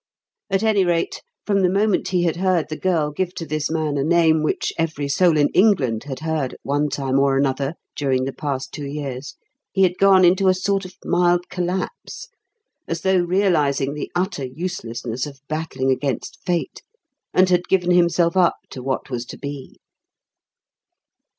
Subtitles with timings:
[0.49, 3.99] At any rate, from the moment he had heard the girl give to this man
[3.99, 8.25] a name which every soul in England had heard at one time or another during
[8.25, 9.35] the past two years,
[9.71, 12.29] he had gone into a sort of mild collapse,
[12.87, 16.81] as though realising the utter uselessness of battling against fate,
[17.31, 19.77] and had given himself up to what was to be.